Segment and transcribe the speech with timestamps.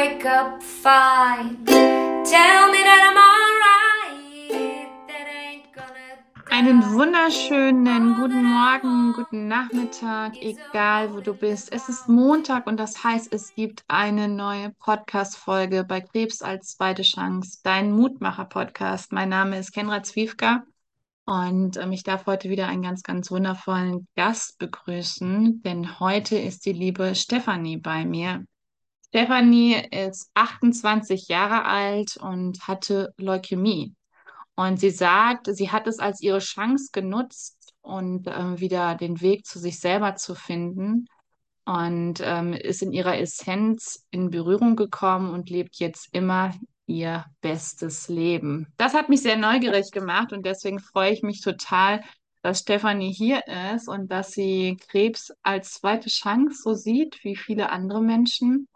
[0.00, 1.62] wake up fine.
[1.66, 4.88] Tell me that I'm alright.
[5.08, 6.16] That ain't gonna
[6.50, 11.70] Einen wunderschönen guten Morgen, guten Nachmittag, egal wo du bist.
[11.70, 17.02] Es ist Montag und das heißt, es gibt eine neue Podcast-Folge bei Krebs als zweite
[17.02, 19.12] Chance, dein Mutmacher-Podcast.
[19.12, 20.64] Mein Name ist Kenra Zwiefka
[21.26, 26.64] und ähm, ich darf heute wieder einen ganz, ganz wundervollen Gast begrüßen, denn heute ist
[26.64, 28.46] die liebe Stefanie bei mir.
[29.10, 33.92] Stefanie ist 28 Jahre alt und hatte Leukämie.
[34.54, 39.46] Und sie sagt, sie hat es als ihre Chance genutzt und ähm, wieder den Weg
[39.46, 41.06] zu sich selber zu finden
[41.64, 46.54] und ähm, ist in ihrer Essenz in Berührung gekommen und lebt jetzt immer
[46.86, 48.72] ihr bestes Leben.
[48.76, 52.02] Das hat mich sehr neugierig gemacht und deswegen freue ich mich total,
[52.42, 53.42] dass Stefanie hier
[53.74, 58.68] ist und dass sie Krebs als zweite Chance so sieht wie viele andere Menschen.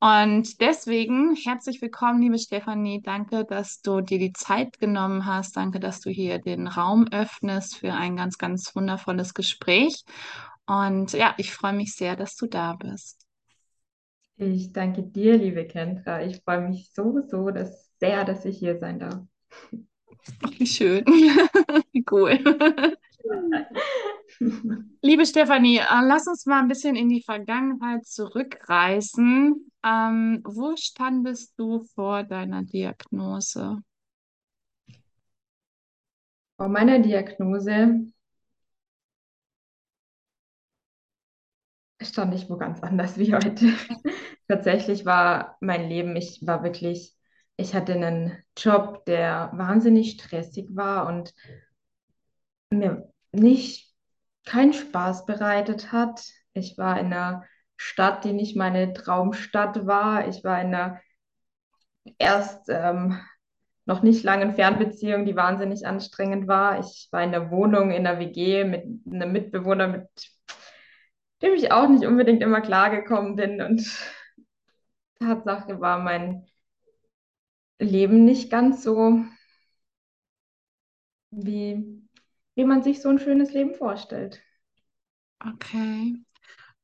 [0.00, 3.02] Und deswegen herzlich willkommen, liebe Stefanie.
[3.02, 5.56] Danke, dass du dir die Zeit genommen hast.
[5.56, 10.04] Danke, dass du hier den Raum öffnest für ein ganz, ganz wundervolles Gespräch.
[10.66, 13.26] Und ja, ich freue mich sehr, dass du da bist.
[14.36, 16.22] Ich danke dir, liebe Kendra.
[16.22, 19.20] Ich freue mich so, so dass, sehr, dass ich hier sein darf.
[20.44, 21.04] Ach, wie schön.
[21.92, 22.38] Wie cool.
[25.02, 29.70] Liebe Stefanie, äh, lass uns mal ein bisschen in die Vergangenheit zurückreisen.
[29.84, 33.78] Ähm, wo standest du vor deiner Diagnose?
[36.56, 38.06] Vor meiner Diagnose
[42.00, 43.72] stand ich wo ganz anders wie heute.
[44.48, 47.14] Tatsächlich war mein Leben, ich war wirklich,
[47.56, 51.34] ich hatte einen Job, der wahnsinnig stressig war und
[52.70, 53.87] mir nicht
[54.48, 56.22] keinen Spaß bereitet hat.
[56.54, 57.44] Ich war in einer
[57.76, 60.26] Stadt, die nicht meine Traumstadt war.
[60.26, 61.00] Ich war in einer
[62.18, 63.20] erst ähm,
[63.84, 66.80] noch nicht langen Fernbeziehung, die wahnsinnig anstrengend war.
[66.80, 70.08] Ich war in der Wohnung in der WG mit einem Mitbewohner, mit
[71.42, 73.60] dem ich auch nicht unbedingt immer klargekommen bin.
[73.60, 73.86] Und
[75.20, 76.46] Tatsache war mein
[77.78, 79.24] Leben nicht ganz so,
[81.30, 82.07] wie,
[82.58, 84.42] wie man sich so ein schönes Leben vorstellt.
[85.44, 86.16] Okay.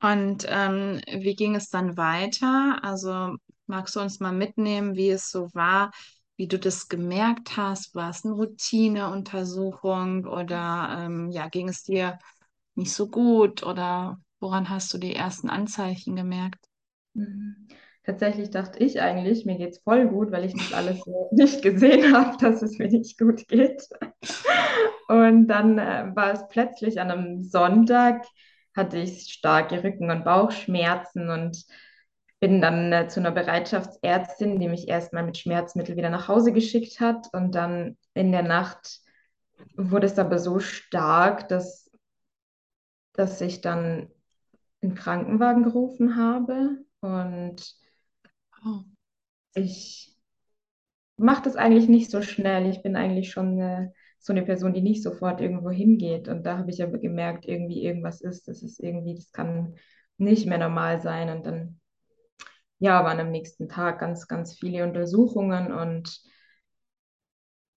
[0.03, 2.79] Und ähm, wie ging es dann weiter?
[2.85, 3.37] Also
[3.67, 5.93] magst du uns mal mitnehmen, wie es so war,
[6.37, 7.95] wie du das gemerkt hast?
[7.95, 12.19] War es eine Routineuntersuchung oder ähm, ja, ging es dir
[12.77, 16.67] nicht so gut oder woran hast du die ersten Anzeichen gemerkt?
[17.15, 17.67] Mhm.
[18.05, 22.37] Tatsächlich dachte ich eigentlich, mir geht's voll gut, weil ich das alles nicht gesehen habe,
[22.39, 23.89] dass es mir nicht gut geht.
[25.09, 28.27] Und dann äh, war es plötzlich an einem Sonntag,
[28.77, 31.65] hatte ich starke Rücken- und Bauchschmerzen und
[32.41, 37.01] bin dann äh, zu einer Bereitschaftsärztin, die mich erstmal mit Schmerzmittel wieder nach Hause geschickt
[37.01, 37.29] hat.
[37.33, 39.01] Und dann in der Nacht
[39.77, 41.91] wurde es aber so stark, dass,
[43.15, 44.11] dass ich dann
[44.83, 46.85] einen Krankenwagen gerufen habe.
[47.01, 47.84] Und
[49.55, 50.15] ich
[51.17, 52.69] mache das eigentlich nicht so schnell.
[52.69, 56.29] Ich bin eigentlich schon äh, so eine Person, die nicht sofort irgendwo hingeht.
[56.29, 58.49] Und da habe ich aber gemerkt, irgendwie irgendwas ist.
[58.49, 59.75] Das ist irgendwie, das kann
[60.19, 61.29] nicht mehr normal sein.
[61.31, 61.81] Und dann,
[62.79, 66.21] ja, waren am nächsten Tag ganz, ganz viele Untersuchungen und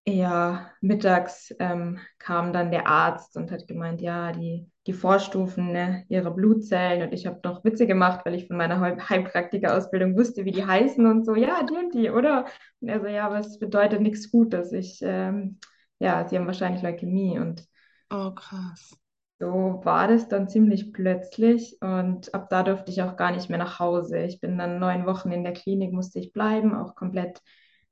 [0.10, 6.06] Ja, mittags ähm, kam dann der Arzt und hat gemeint, ja, die, die Vorstufen ne,
[6.08, 7.02] ihrer Blutzellen.
[7.06, 10.66] Und ich habe noch Witze gemacht, weil ich von meiner Heil- Heilpraktiker-Ausbildung wusste, wie die
[10.66, 12.46] heißen und so, ja, die und die, oder?
[12.80, 14.72] Und er so, ja, aber es bedeutet nichts Gutes.
[14.72, 15.60] Ich, ähm,
[16.00, 17.38] ja, sie haben wahrscheinlich Leukämie.
[17.40, 17.68] Und
[18.12, 18.98] oh, krass.
[19.40, 21.78] so war das dann ziemlich plötzlich.
[21.82, 24.20] Und ab da durfte ich auch gar nicht mehr nach Hause.
[24.24, 27.42] Ich bin dann neun Wochen in der Klinik, musste ich bleiben, auch komplett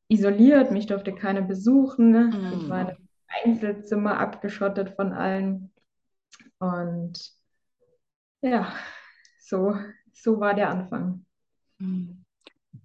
[0.07, 2.11] isoliert, mich durfte keiner besuchen.
[2.11, 2.57] ne?
[2.57, 3.07] Ich war in einem
[3.43, 5.71] Einzelzimmer abgeschottet von allen.
[6.59, 7.31] Und
[8.41, 8.73] ja,
[9.39, 9.75] so,
[10.13, 11.25] so war der Anfang.
[11.79, 12.25] Mm.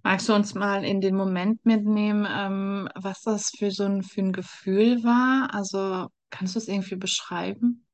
[0.03, 4.21] Magst du uns mal in den Moment mitnehmen, ähm, was das für so ein, für
[4.21, 5.53] ein Gefühl war?
[5.53, 7.85] Also kannst du es irgendwie beschreiben?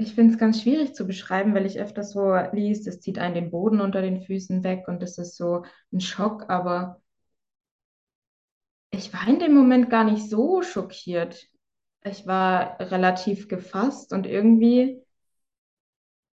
[0.00, 3.34] Ich finde es ganz schwierig zu beschreiben, weil ich öfters so liest, es zieht einen
[3.36, 7.00] den Boden unter den Füßen weg und das ist so ein Schock, aber
[8.90, 11.48] ich war in dem Moment gar nicht so schockiert.
[12.04, 15.02] Ich war relativ gefasst und irgendwie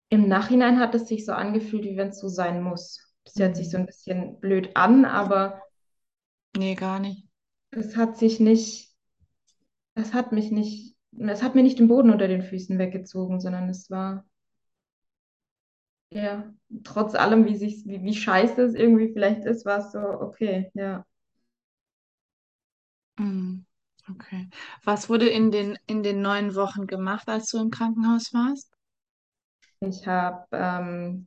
[0.08, 3.00] im Nachhinein hat es sich so angefühlt, wie wenn es so sein muss.
[3.24, 3.78] Das hört sich so Mm.
[3.78, 5.60] ein bisschen blöd an, aber
[6.54, 7.24] Nee, gar nicht.
[7.70, 8.92] es hat sich nicht,
[9.94, 13.68] es hat mich nicht, es hat mir nicht den Boden unter den Füßen weggezogen, sondern
[13.68, 14.24] es war,
[16.10, 16.52] ja,
[16.84, 20.70] trotz allem, wie sich, wie, wie scheiße es irgendwie vielleicht ist, war es so, okay,
[20.74, 21.04] ja.
[23.20, 23.64] Mm,
[24.08, 24.48] Okay.
[24.84, 28.72] Was wurde in den, in den neun Wochen gemacht, als du im Krankenhaus warst?
[29.80, 31.26] Ich habe ähm,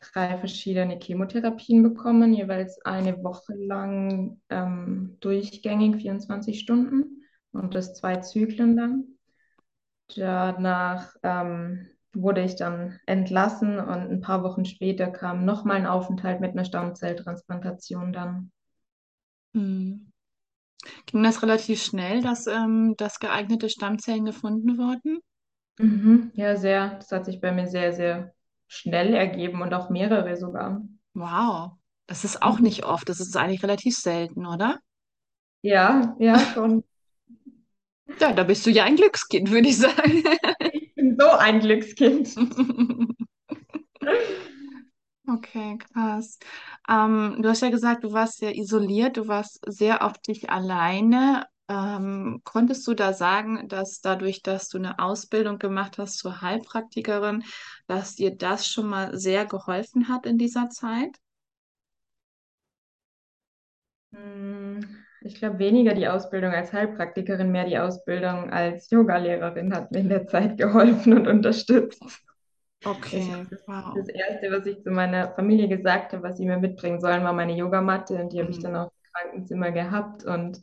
[0.00, 7.21] drei verschiedene Chemotherapien bekommen, jeweils eine Woche lang ähm, durchgängig 24 Stunden
[7.52, 9.18] und das zwei Zyklen dann.
[10.14, 16.40] Danach ähm, wurde ich dann entlassen und ein paar Wochen später kam nochmal ein Aufenthalt
[16.40, 18.52] mit einer Stammzelltransplantation dann.
[19.54, 20.12] Mm.
[21.06, 25.20] Ging das relativ schnell, dass, ähm, dass geeignete Stammzellen gefunden wurden?
[25.78, 26.94] Mhm, ja, sehr.
[26.96, 28.34] Das hat sich bei mir sehr, sehr
[28.68, 30.82] schnell ergeben und auch mehrere sogar.
[31.14, 31.78] Wow.
[32.06, 32.60] Das ist auch Mhm.
[32.60, 33.08] nicht oft.
[33.08, 34.78] Das ist eigentlich relativ selten, oder?
[35.62, 36.84] Ja, ja, schon.
[38.20, 40.22] Ja, da bist du ja ein Glückskind, würde ich sagen.
[40.72, 42.34] Ich bin so ein Glückskind.
[45.28, 46.38] Okay, krass.
[46.88, 51.46] Ähm, du hast ja gesagt, du warst sehr isoliert, du warst sehr auf dich alleine.
[51.68, 57.44] Ähm, konntest du da sagen, dass dadurch, dass du eine Ausbildung gemacht hast zur Heilpraktikerin,
[57.86, 61.16] dass dir das schon mal sehr geholfen hat in dieser Zeit?
[64.12, 70.00] Hm, Ich glaube, weniger die Ausbildung als Heilpraktikerin, mehr die Ausbildung als Yogalehrerin hat mir
[70.00, 72.02] in der Zeit geholfen und unterstützt.
[72.84, 74.06] Okay, das, wow.
[74.06, 77.32] das Erste, was ich zu meiner Familie gesagt habe, was sie mir mitbringen sollen, war
[77.32, 78.60] meine Yogamatte und die habe ich Mhm.
[78.60, 80.60] dann auch im Krankenzimmer gehabt und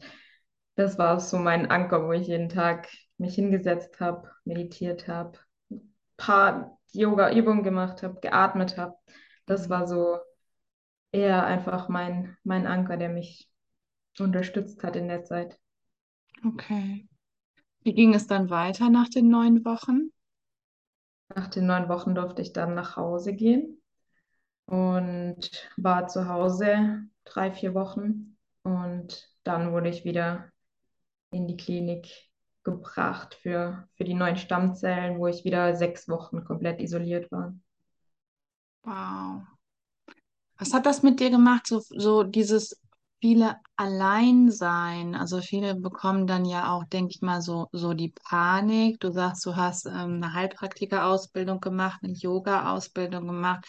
[0.76, 5.38] das war auch so mein Anker, wo ich jeden Tag mich hingesetzt habe, meditiert habe,
[6.18, 8.96] paar Yoga-Übungen gemacht habe, geatmet habe.
[9.46, 9.70] Das Mhm.
[9.70, 10.20] war so
[11.12, 13.49] eher einfach mein, mein Anker, der mich
[14.18, 15.60] unterstützt hat in der Zeit.
[16.46, 17.08] Okay.
[17.84, 20.12] Wie ging es dann weiter nach den neun Wochen?
[21.36, 23.82] Nach den neun Wochen durfte ich dann nach Hause gehen
[24.66, 28.38] und war zu Hause drei, vier Wochen.
[28.64, 30.52] Und dann wurde ich wieder
[31.32, 32.30] in die Klinik
[32.64, 37.56] gebracht für, für die neuen Stammzellen, wo ich wieder sechs Wochen komplett isoliert war.
[38.84, 39.44] Wow.
[40.58, 42.80] Was hat das mit dir gemacht, so, so dieses
[43.20, 45.16] viele Alleinsein?
[45.16, 49.00] Also viele bekommen dann ja auch, denke ich mal, so, so die Panik.
[49.00, 53.66] Du sagst, du hast ähm, eine Heilpraktika-Ausbildung gemacht, eine Yoga-Ausbildung gemacht.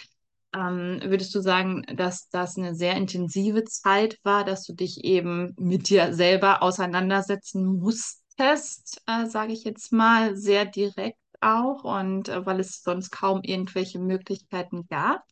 [0.55, 5.55] Ähm, würdest du sagen, dass das eine sehr intensive Zeit war, dass du dich eben
[5.59, 12.45] mit dir selber auseinandersetzen musstest, äh, sage ich jetzt mal, sehr direkt auch und äh,
[12.47, 15.23] weil es sonst kaum irgendwelche Möglichkeiten gab?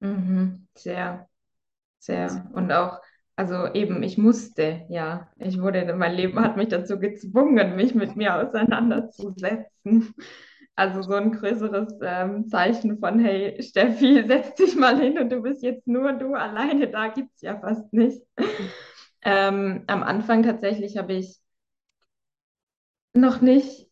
[0.00, 1.28] Mhm, sehr.
[2.06, 2.48] Sehr.
[2.52, 3.00] Und auch,
[3.34, 5.28] also eben, ich musste, ja.
[5.38, 10.14] Ich wurde, mein Leben hat mich dazu gezwungen, mich mit mir auseinanderzusetzen.
[10.76, 15.40] Also so ein größeres ähm, Zeichen von, hey, Steffi, setz dich mal hin und du
[15.42, 18.22] bist jetzt nur du alleine, da gibt es ja fast nicht.
[19.22, 21.40] Ähm, am Anfang tatsächlich habe ich
[23.14, 23.88] noch nicht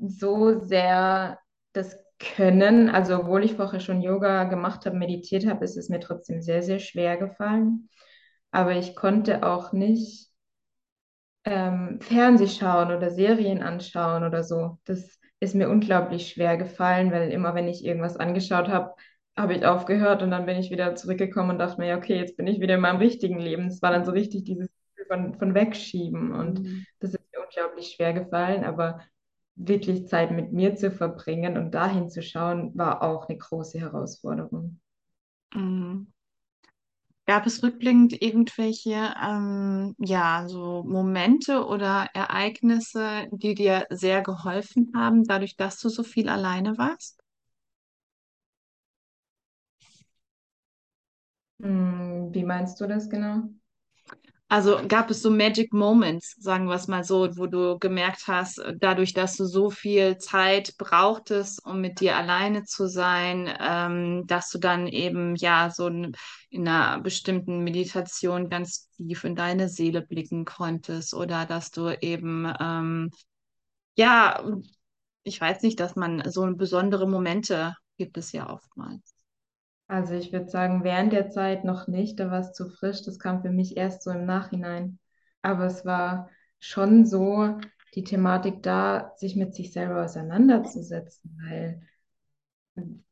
[0.00, 1.38] so sehr
[1.72, 6.00] das Können, also obwohl ich vorher schon Yoga gemacht habe, meditiert habe, ist es mir
[6.00, 7.88] trotzdem sehr, sehr schwer gefallen.
[8.52, 10.30] Aber ich konnte auch nicht
[11.44, 14.78] ähm, Fernseh schauen oder Serien anschauen oder so.
[14.84, 18.94] Das ist mir unglaublich schwer gefallen, weil immer, wenn ich irgendwas angeschaut habe,
[19.36, 22.36] habe ich aufgehört und dann bin ich wieder zurückgekommen und dachte mir, ja, okay, jetzt
[22.36, 23.66] bin ich wieder in meinem richtigen Leben.
[23.68, 26.86] Es war dann so richtig dieses Gefühl von, von Wegschieben und Mhm.
[27.00, 29.00] das ist mir unglaublich schwer gefallen, aber
[29.56, 34.80] wirklich Zeit mit mir zu verbringen und dahin zu schauen, war auch eine große Herausforderung.
[35.54, 36.06] Mhm.
[37.26, 45.24] Gab es rückblickend irgendwelche, ähm, ja, so Momente oder Ereignisse, die dir sehr geholfen haben,
[45.24, 47.20] dadurch, dass du so viel alleine warst?
[51.62, 53.48] Hm, wie meinst du das genau?
[54.50, 58.58] Also gab es so Magic Moments, sagen wir es mal so, wo du gemerkt hast,
[58.58, 64.26] äh, dadurch, dass du so viel Zeit brauchtest, um mit dir alleine zu sein, ähm,
[64.26, 66.16] dass du dann eben ja so in,
[66.50, 72.52] in einer bestimmten Meditation ganz tief in deine Seele blicken konntest oder dass du eben
[72.58, 73.10] ähm,
[73.96, 74.42] ja,
[75.22, 79.14] ich weiß nicht, dass man so besondere Momente gibt es ja oftmals.
[79.90, 83.02] Also ich würde sagen, während der Zeit noch nicht, da war es zu frisch.
[83.02, 85.00] Das kam für mich erst so im Nachhinein.
[85.42, 86.30] Aber es war
[86.60, 87.58] schon so
[87.96, 91.82] die Thematik da, sich mit sich selber auseinanderzusetzen, weil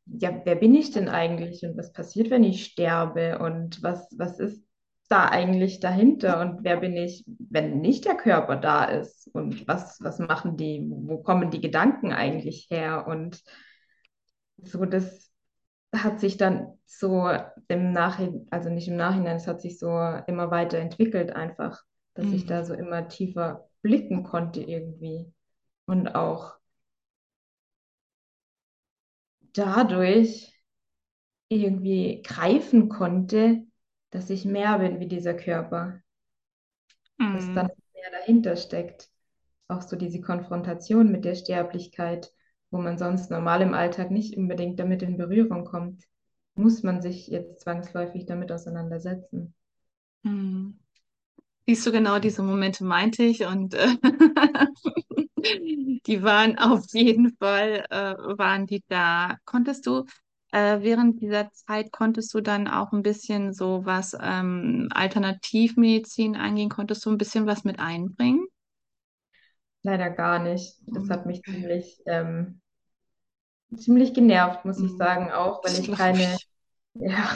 [0.06, 4.38] ja, wer bin ich denn eigentlich und was passiert, wenn ich sterbe und was, was
[4.38, 4.62] ist
[5.08, 9.98] da eigentlich dahinter und wer bin ich, wenn nicht der Körper da ist und was,
[10.00, 13.42] was machen die, wo kommen die Gedanken eigentlich her und
[14.62, 15.27] so das
[15.94, 17.30] hat sich dann so
[17.68, 19.88] im Nachhinein, also nicht im Nachhinein, es hat sich so
[20.26, 21.82] immer weiter entwickelt einfach,
[22.14, 22.64] dass ich da Mhm.
[22.64, 25.32] so immer tiefer blicken konnte irgendwie
[25.86, 26.54] und auch
[29.52, 30.54] dadurch
[31.48, 33.66] irgendwie greifen konnte,
[34.10, 36.02] dass ich mehr bin wie dieser Körper,
[37.30, 37.72] dass dann Mhm.
[37.94, 39.10] mehr dahinter steckt.
[39.68, 42.32] Auch so diese Konfrontation mit der Sterblichkeit,
[42.70, 46.04] wo man sonst normal im Alltag nicht unbedingt damit in Berührung kommt,
[46.54, 49.54] muss man sich jetzt zwangsläufig damit auseinandersetzen.
[50.22, 50.78] Mhm.
[51.66, 53.88] Siehst du, genau diese Momente meinte ich und äh,
[56.06, 59.36] die waren auf jeden Fall, äh, waren die da.
[59.44, 60.04] Konntest du,
[60.50, 66.70] äh, während dieser Zeit, konntest du dann auch ein bisschen so was ähm, Alternativmedizin angehen,
[66.70, 68.46] konntest du ein bisschen was mit einbringen?
[69.82, 70.76] Leider gar nicht.
[70.86, 72.60] Das hat mich ziemlich, ähm,
[73.76, 74.96] ziemlich genervt, muss ich Mhm.
[74.96, 76.48] sagen, auch weil ich keine, ich.
[76.94, 77.30] ja,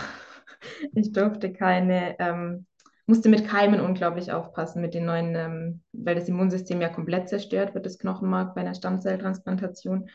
[0.94, 2.66] ich durfte keine, ähm,
[3.06, 7.74] musste mit Keimen unglaublich aufpassen mit den neuen, ähm, weil das Immunsystem ja komplett zerstört
[7.74, 10.08] wird, das Knochenmark bei einer Stammzelltransplantation.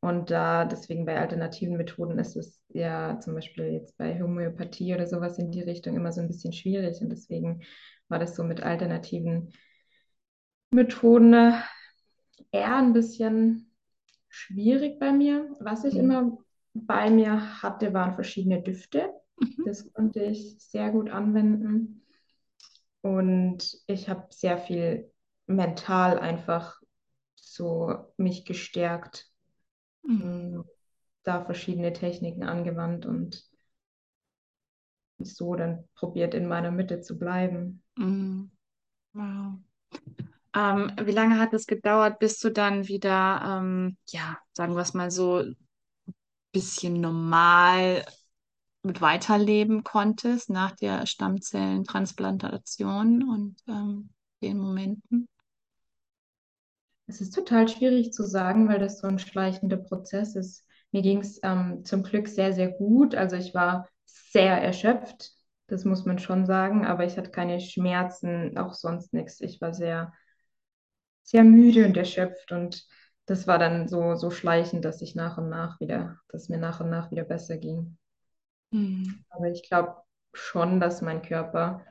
[0.00, 5.06] Und da deswegen bei alternativen Methoden ist es ja zum Beispiel jetzt bei Homöopathie oder
[5.06, 7.00] sowas in die Richtung immer so ein bisschen schwierig.
[7.02, 7.62] Und deswegen
[8.08, 9.52] war das so mit alternativen
[10.70, 11.34] Methoden
[12.52, 13.70] eher ein bisschen
[14.28, 15.54] schwierig bei mir.
[15.60, 16.00] Was ich Mhm.
[16.00, 16.38] immer
[16.74, 19.12] bei mir hatte, waren verschiedene Düfte.
[19.40, 19.64] Mhm.
[19.64, 22.04] Das konnte ich sehr gut anwenden.
[23.02, 25.10] Und ich habe sehr viel
[25.46, 26.80] mental einfach
[27.34, 29.30] so mich gestärkt,
[30.08, 30.30] Mhm.
[30.56, 30.64] mh,
[31.24, 33.44] da verschiedene Techniken angewandt und
[35.22, 37.82] so dann probiert, in meiner Mitte zu bleiben.
[37.96, 38.50] Mhm.
[39.14, 39.60] Wow.
[40.54, 44.94] Ähm, wie lange hat es gedauert, bis du dann wieder, ähm, ja, sagen wir es
[44.94, 45.44] mal so,
[46.52, 48.04] bisschen normal
[48.82, 54.10] mit weiterleben konntest nach der Stammzellentransplantation und ähm,
[54.42, 55.28] den Momenten?
[57.06, 60.64] Es ist total schwierig zu sagen, weil das so ein schleichender Prozess ist.
[60.92, 63.14] Mir ging es ähm, zum Glück sehr, sehr gut.
[63.14, 65.32] Also ich war sehr erschöpft,
[65.66, 69.40] das muss man schon sagen, aber ich hatte keine Schmerzen, auch sonst nichts.
[69.40, 70.12] Ich war sehr,
[71.30, 72.84] sehr müde und erschöpft und
[73.26, 76.80] das war dann so, so schleichend, dass ich nach und nach wieder, dass mir nach
[76.80, 77.96] und nach wieder besser ging.
[78.72, 79.24] Mhm.
[79.30, 79.94] Aber ich glaube
[80.32, 81.84] schon, dass mein Körper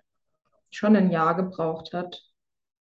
[0.69, 2.22] schon ein Jahr gebraucht hat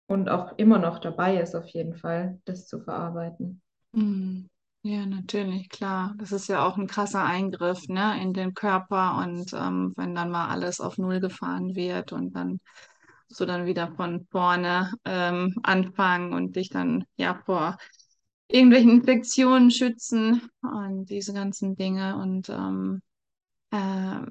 [0.08, 3.62] und auch immer noch dabei ist, auf jeden Fall, das zu verarbeiten.
[3.92, 4.48] Mhm.
[4.82, 6.14] Ja, natürlich, klar.
[6.18, 10.30] Das ist ja auch ein krasser Eingriff, ne, in den Körper und ähm, wenn dann
[10.30, 12.60] mal alles auf Null gefahren wird und dann
[13.28, 17.76] so dann wieder von vorne ähm, anfangen und dich dann ja vor
[18.48, 23.02] irgendwelchen Infektionen schützen und diese ganzen Dinge und ähm,
[23.70, 23.76] Äh,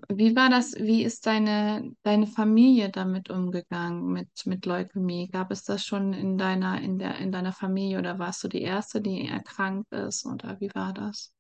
[0.10, 5.30] wie war das, wie ist deine, deine Familie damit umgegangen mit, mit Leukämie?
[5.30, 8.62] Gab es das schon in deiner, in der, in deiner Familie oder warst du die
[8.64, 11.34] Erste, die erkrankt ist oder wie war das?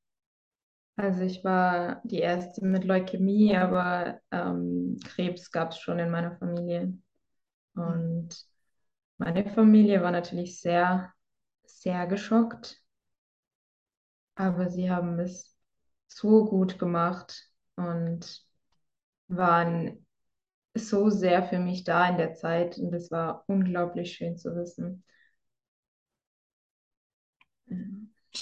[0.96, 6.36] Also ich war die erste mit Leukämie, aber ähm, Krebs gab es schon in meiner
[6.38, 6.94] Familie.
[7.78, 7.84] Hm.
[7.84, 8.46] Und
[9.18, 11.14] meine Familie war natürlich sehr,
[11.66, 12.82] sehr geschockt,
[14.36, 15.56] aber sie haben es
[16.08, 18.46] so gut gemacht und
[19.30, 20.06] waren
[20.76, 22.78] so sehr für mich da in der Zeit.
[22.80, 25.04] Und es war unglaublich schön zu wissen.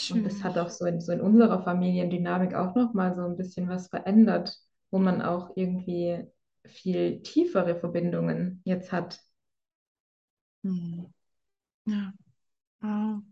[0.09, 3.69] Und das hat auch so in, so in unserer Familiendynamik auch nochmal so ein bisschen
[3.69, 4.57] was verändert,
[4.91, 6.25] wo man auch irgendwie
[6.67, 9.19] viel tiefere Verbindungen jetzt hat.
[10.63, 11.05] Hm.
[11.85, 12.13] Ja.
[12.81, 13.23] Wow.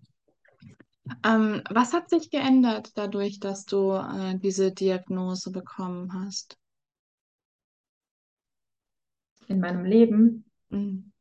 [1.25, 6.55] Ähm, was hat sich geändert dadurch, dass du äh, diese Diagnose bekommen hast?
[9.47, 11.13] In meinem Leben, Hm.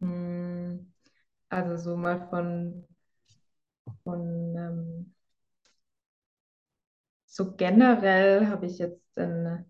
[0.00, 0.78] mh,
[1.50, 2.84] also so mal von,
[4.04, 5.12] von ähm,
[7.26, 9.64] so generell habe ich jetzt einen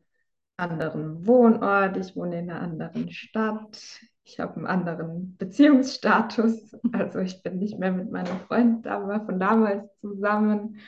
[0.62, 7.42] anderen Wohnort, ich wohne in einer anderen Stadt, ich habe einen anderen Beziehungsstatus, also ich
[7.42, 10.78] bin nicht mehr mit meinem Freund aber von damals zusammen.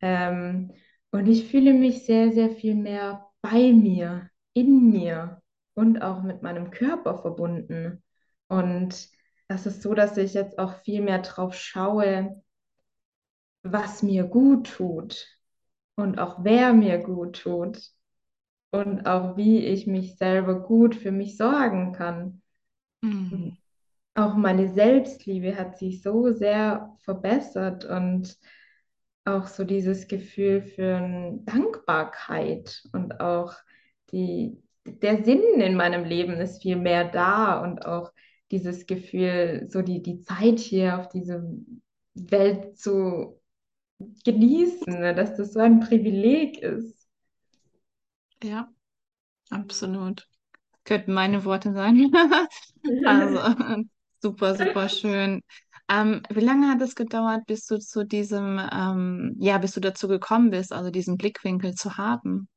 [0.00, 0.72] Ähm,
[1.10, 5.40] und ich fühle mich sehr, sehr viel mehr bei mir, in mir
[5.74, 8.02] und auch mit meinem Körper verbunden.
[8.48, 9.08] Und
[9.46, 12.42] das ist so, dass ich jetzt auch viel mehr drauf schaue,
[13.62, 15.26] was mir gut tut
[15.94, 17.92] und auch wer mir gut tut
[18.70, 22.42] und auch wie ich mich selber gut für mich sorgen kann.
[23.02, 23.56] Hm.
[24.14, 28.36] Auch meine Selbstliebe hat sich so sehr verbessert und
[29.24, 33.54] auch so dieses Gefühl für Dankbarkeit und auch
[34.10, 38.12] die, der Sinn in meinem Leben ist viel mehr da und auch
[38.50, 41.42] dieses Gefühl, so die, die Zeit hier auf dieser
[42.14, 43.38] Welt zu
[44.24, 45.14] genießen, ne?
[45.14, 46.97] Dass das so ein Privileg ist.
[48.42, 48.68] Ja,
[49.50, 50.28] absolut.
[50.84, 52.12] Könnten meine Worte sein.
[53.04, 53.38] Also,
[54.22, 55.42] super, super schön.
[55.90, 60.08] Ähm, wie lange hat es gedauert, bis du zu diesem, ähm, ja, bis du dazu
[60.08, 62.48] gekommen bist, also diesen Blickwinkel zu haben?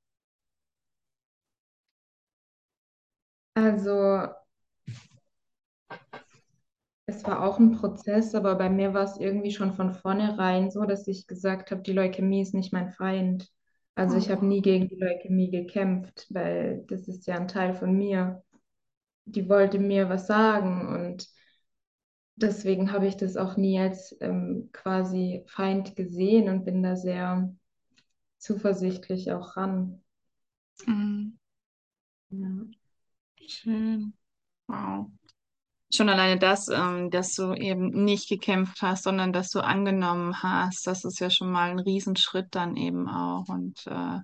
[3.56, 4.28] Also
[7.06, 10.84] es war auch ein Prozess, aber bei mir war es irgendwie schon von vornherein so,
[10.86, 13.52] dass ich gesagt habe, die Leukämie ist nicht mein Feind.
[13.96, 14.46] Also ich habe Oh.
[14.46, 18.44] nie gegen die Leukämie gekämpft, weil das ist ja ein Teil von mir.
[19.26, 21.28] Die wollte mir was sagen und
[22.36, 27.56] deswegen habe ich das auch nie als ähm, quasi Feind gesehen und bin da sehr
[28.40, 30.04] zuversichtlich auch ran.
[30.88, 31.38] Mhm.
[32.32, 32.48] Ja.
[33.48, 34.14] Schön.
[34.68, 35.12] Wow.
[35.94, 40.88] Schon alleine das, ähm, dass du eben nicht gekämpft hast, sondern dass du angenommen hast,
[40.88, 43.50] das ist ja schon mal ein Riesenschritt dann eben auch.
[43.50, 44.20] Und äh,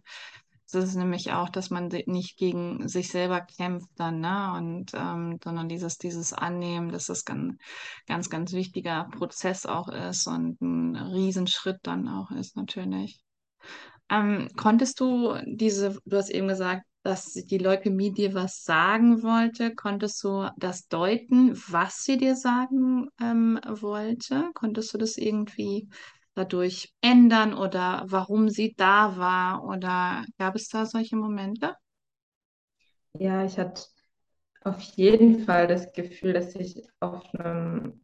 [0.72, 4.54] das ist nämlich auch, dass man nicht gegen sich selber kämpft dann, ne?
[4.56, 7.56] Und ähm, sondern dieses, dieses Annehmen, dass das ganz,
[8.06, 13.22] ganz, ganz wichtiger Prozess auch ist und ein Riesenschritt dann auch ist natürlich.
[14.10, 19.74] Ähm, konntest du diese, du hast eben gesagt, dass die Leukämie dir was sagen wollte.
[19.74, 24.52] Konntest du das deuten, was sie dir sagen ähm, wollte?
[24.54, 25.88] Konntest du das irgendwie
[26.36, 29.64] dadurch ändern oder warum sie da war?
[29.64, 31.76] Oder gab es da solche Momente?
[33.14, 33.84] Ja, ich hatte
[34.66, 38.02] auf jeden Fall das Gefühl, dass ich auf einem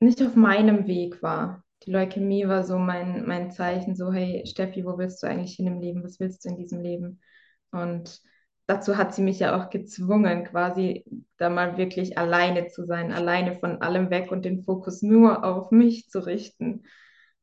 [0.00, 1.62] nicht auf meinem Weg war.
[1.84, 5.68] Die Leukämie war so mein, mein Zeichen, so, hey Steffi, wo willst du eigentlich hin
[5.68, 6.02] im Leben?
[6.02, 7.20] Was willst du in diesem Leben?
[7.70, 8.20] Und
[8.66, 11.04] dazu hat sie mich ja auch gezwungen, quasi
[11.36, 15.70] da mal wirklich alleine zu sein, alleine von allem weg und den Fokus nur auf
[15.70, 16.84] mich zu richten.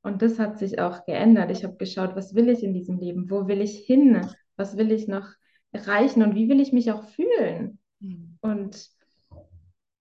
[0.01, 1.49] Und das hat sich auch geändert.
[1.51, 3.29] Ich habe geschaut, was will ich in diesem Leben?
[3.29, 4.29] Wo will ich hin?
[4.55, 5.27] Was will ich noch
[5.71, 6.21] erreichen?
[6.21, 7.79] Und wie will ich mich auch fühlen?
[7.99, 8.37] Hm.
[8.41, 8.89] Und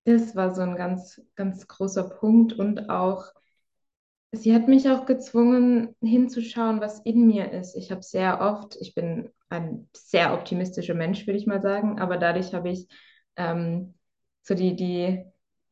[0.04, 3.32] das war so ein ganz, ganz großer Punkt und auch,
[4.34, 7.76] sie hat mich auch gezwungen, hinzuschauen, was in mir ist.
[7.76, 12.16] Ich habe sehr oft, ich bin ein sehr optimistischer Mensch, würde ich mal sagen, aber
[12.16, 12.88] dadurch habe ich
[13.36, 13.94] ähm,
[14.42, 15.24] so die, die,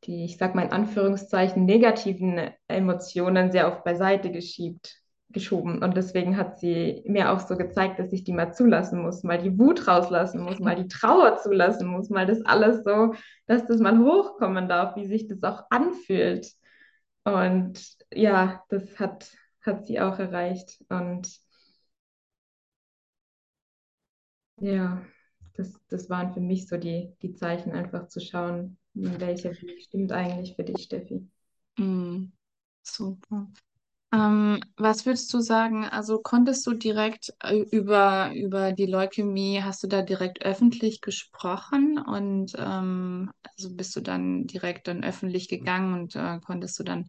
[0.04, 4.96] die, ich sag mal in Anführungszeichen, negativen Emotionen sehr oft beiseite geschiebt,
[5.30, 5.82] geschoben.
[5.82, 9.38] Und deswegen hat sie mir auch so gezeigt, dass ich die mal zulassen muss, mal
[9.38, 13.14] die Wut rauslassen muss, mal die Trauer zulassen muss, mal das alles so
[13.46, 16.52] dass das mal hochkommen darf, wie sich das auch anfühlt.
[17.24, 17.80] Und
[18.14, 19.30] ja, das hat,
[19.62, 20.82] hat sie auch erreicht.
[20.88, 21.28] Und
[24.60, 25.02] ja,
[25.54, 30.12] das, das waren für mich so die, die Zeichen, einfach zu schauen, welcher Weg stimmt
[30.12, 31.28] eigentlich für dich, Steffi.
[31.78, 32.32] Hm.
[32.82, 33.48] Super.
[34.12, 35.84] Ähm, was würdest du sagen?
[35.86, 41.98] Also konntest du direkt äh, über, über die Leukämie, hast du da direkt öffentlich gesprochen
[41.98, 47.06] und ähm, also bist du dann direkt dann öffentlich gegangen und äh, konntest du dann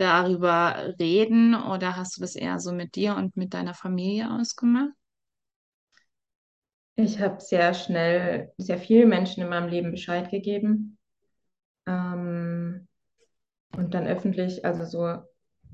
[0.00, 4.92] darüber reden oder hast du das eher so mit dir und mit deiner Familie ausgemacht?
[6.96, 10.98] Ich habe sehr schnell sehr vielen Menschen in meinem Leben Bescheid gegeben.
[11.86, 12.88] Ähm,
[13.76, 15.22] und dann öffentlich, also so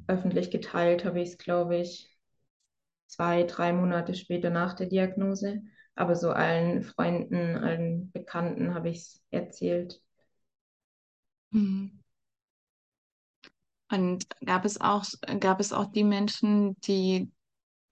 [0.09, 2.11] öffentlich geteilt habe ich es, glaube ich,
[3.09, 5.63] zwei, drei Monate später nach der Diagnose.
[5.97, 10.03] Aber so allen Freunden, allen Bekannten habe ich es erzählt.
[11.53, 12.04] Mhm.
[13.95, 15.05] Und gab es auch,
[15.41, 17.31] gab es auch die Menschen, die,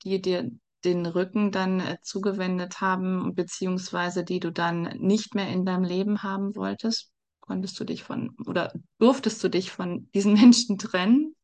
[0.04, 0.50] die dir
[0.84, 6.22] den Rücken dann äh, zugewendet haben, beziehungsweise die du dann nicht mehr in deinem Leben
[6.24, 7.12] haben wolltest?
[7.40, 11.36] Konntest du dich von oder durftest du dich von diesen Menschen trennen?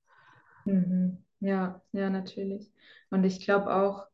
[0.64, 1.18] Mhm.
[1.40, 2.72] Ja, ja, natürlich.
[3.10, 4.06] Und ich glaube auch,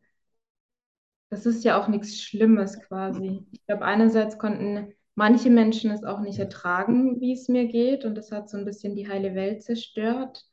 [1.30, 3.46] das ist ja auch nichts Schlimmes quasi.
[3.52, 8.14] Ich glaube, einerseits konnten manche Menschen es auch nicht ertragen, wie es mir geht, und
[8.16, 10.44] das hat so ein bisschen die heile Welt zerstört.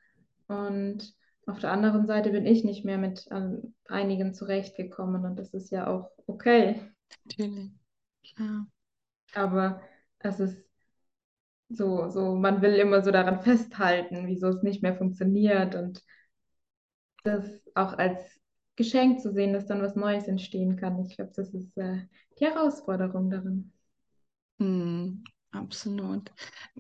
[0.47, 5.54] Und auf der anderen Seite bin ich nicht mehr mit ähm, einigen zurechtgekommen, und das
[5.54, 6.82] ist ja auch okay.
[7.26, 7.71] Natürlich.
[8.38, 8.65] Ja.
[9.34, 9.82] Aber
[10.19, 10.58] es ist
[11.69, 16.04] so, so, man will immer so daran festhalten, wieso es nicht mehr funktioniert und
[17.24, 17.45] das
[17.76, 18.39] auch als
[18.76, 21.00] Geschenk zu sehen, dass dann was Neues entstehen kann.
[21.06, 22.00] Ich glaube, das ist äh,
[22.39, 23.71] die Herausforderung darin.
[24.62, 25.24] Hm.
[25.52, 26.32] absolut.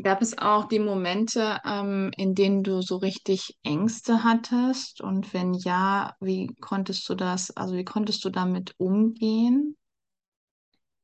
[0.01, 5.01] Gab es auch die Momente, ähm, in denen du so richtig Ängste hattest?
[5.01, 9.75] Und wenn ja, wie konntest du das, also wie konntest du damit umgehen?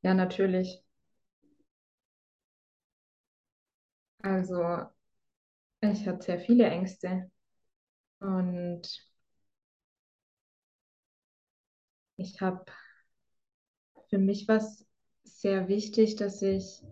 [0.02, 0.82] Ja, natürlich.
[4.22, 4.86] Also,
[5.80, 7.30] ich hatte sehr viele Ängste
[8.20, 8.82] und
[12.16, 12.64] ich habe
[14.10, 14.84] für mich was
[15.40, 16.82] sehr wichtig, dass ich,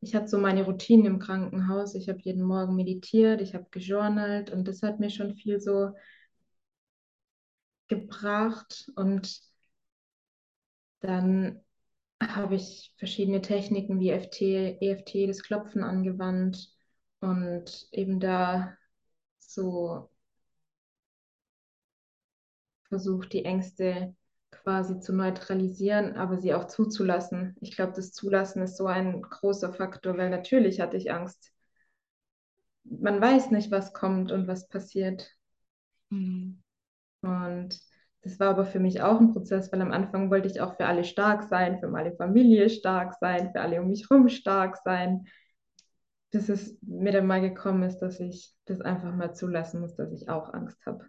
[0.00, 1.94] ich hatte so meine Routinen im Krankenhaus.
[1.94, 5.90] Ich habe jeden Morgen meditiert, ich habe gejournalt und das hat mir schon viel so
[7.88, 8.90] gebracht.
[8.96, 9.40] Und
[11.00, 11.60] dann
[12.22, 16.70] habe ich verschiedene Techniken wie FT, EFT, das Klopfen angewandt
[17.20, 18.76] und eben da
[19.38, 20.10] so
[22.88, 24.14] versucht, die Ängste
[24.50, 27.56] quasi zu neutralisieren, aber sie auch zuzulassen.
[27.60, 31.52] Ich glaube, das Zulassen ist so ein großer Faktor, weil natürlich hatte ich Angst.
[32.84, 35.30] Man weiß nicht, was kommt und was passiert.
[36.10, 36.62] Mhm.
[37.22, 37.78] Und
[38.22, 40.86] das war aber für mich auch ein Prozess, weil am Anfang wollte ich auch für
[40.86, 45.26] alle stark sein, für meine Familie stark sein, für alle um mich herum stark sein.
[46.30, 50.12] Bis es mir dann mal gekommen ist, dass ich das einfach mal zulassen muss, dass
[50.12, 51.06] ich auch Angst habe.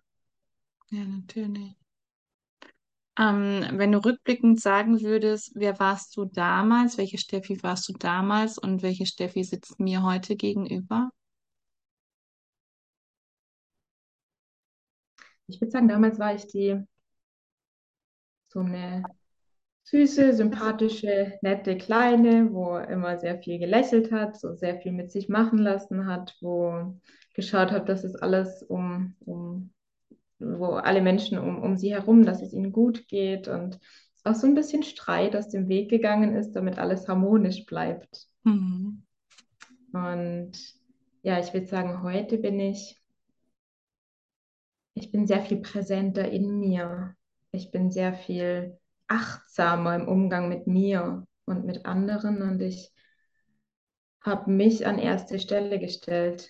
[0.90, 1.81] Ja, natürlich.
[3.20, 8.58] Ähm, wenn du rückblickend sagen würdest, wer warst du damals, welche Steffi warst du damals
[8.58, 11.12] und welche Steffi sitzt mir heute gegenüber?
[15.48, 16.82] Ich würde sagen, damals war ich die
[18.48, 19.04] so eine
[19.84, 25.28] süße, sympathische, nette Kleine, wo immer sehr viel gelächelt hat, so sehr viel mit sich
[25.28, 26.98] machen lassen hat, wo
[27.34, 29.74] geschaut hat, dass es alles um, um
[30.42, 33.80] wo alle Menschen um, um sie herum, dass es ihnen gut geht und
[34.16, 38.28] es auch so ein bisschen Streit aus dem Weg gegangen ist, damit alles harmonisch bleibt.
[38.44, 39.04] Mhm.
[39.94, 40.52] Und
[41.24, 43.02] ja, ich würde sagen, heute bin ich,
[44.94, 47.16] ich bin sehr viel präsenter in mir.
[47.52, 48.78] Ich bin sehr viel
[49.08, 52.92] achtsamer im Umgang mit mir und mit anderen und ich
[54.22, 56.50] habe mich an erste Stelle gestellt,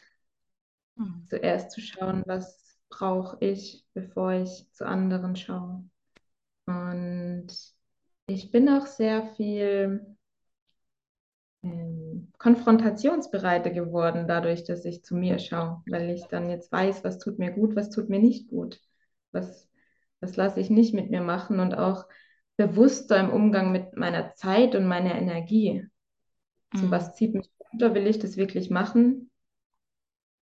[0.97, 1.27] Mhm.
[1.29, 2.60] zuerst zu schauen, was
[2.91, 5.85] brauche ich, bevor ich zu anderen schaue.
[6.67, 7.47] Und
[8.27, 10.05] ich bin auch sehr viel
[11.63, 17.19] ähm, konfrontationsbereiter geworden, dadurch, dass ich zu mir schaue, weil ich dann jetzt weiß, was
[17.19, 18.79] tut mir gut, was tut mir nicht gut,
[19.31, 19.69] was,
[20.19, 22.05] was lasse ich nicht mit mir machen und auch
[22.57, 25.87] bewusster im Umgang mit meiner Zeit und meiner Energie.
[26.73, 26.91] So Mhm.
[26.91, 29.31] was zieht mich runter, will ich das wirklich machen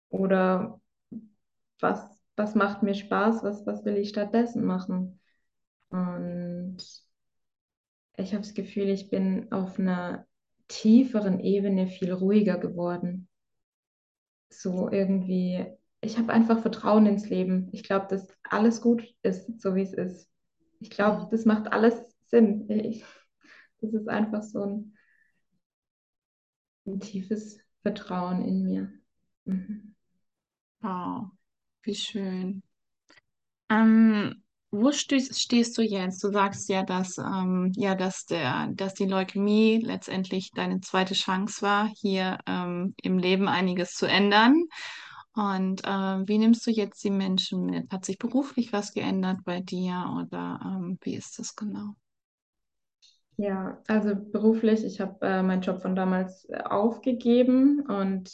[0.10, 0.80] oder
[1.80, 5.20] was, was macht mir Spaß, was, was will ich stattdessen machen?
[5.90, 6.78] Und
[8.18, 10.28] ich habe das Gefühl, ich bin auf einer
[10.68, 13.28] tieferen Ebene viel ruhiger geworden.
[14.52, 15.66] So irgendwie,
[16.02, 17.70] ich habe einfach Vertrauen ins Leben.
[17.72, 20.30] Ich glaube, dass alles gut ist, so wie es ist.
[20.80, 21.30] Ich glaube, Mhm.
[21.32, 21.96] das macht alles
[22.28, 22.70] Sinn.
[22.70, 23.04] Ich,
[23.82, 24.98] das ist einfach so ein,
[26.86, 28.92] ein tiefes Vertrauen in mir.
[29.46, 29.96] Mhm.
[30.82, 31.32] Wow,
[31.84, 32.64] wie schön.
[33.70, 36.24] Ähm, wo stehst, stehst du jetzt?
[36.24, 41.62] Du sagst ja, dass, ähm, ja, dass der, dass die Leukämie letztendlich deine zweite Chance
[41.62, 44.66] war, hier ähm, im Leben einiges zu ändern.
[45.34, 47.92] Und ähm, wie nimmst du jetzt die Menschen mit?
[47.92, 51.96] Hat sich beruflich was geändert bei dir oder ähm, wie ist das genau?
[53.38, 58.30] Ja, also beruflich, ich habe äh, meinen Job von damals äh, aufgegeben und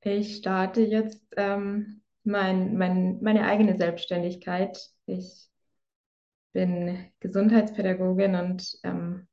[0.00, 4.78] ich starte jetzt ähm, mein, mein, meine eigene Selbstständigkeit.
[5.06, 5.48] Ich
[6.52, 9.28] bin Gesundheitspädagogin und ähm,